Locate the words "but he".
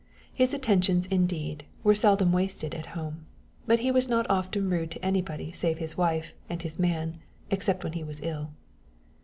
3.67-3.91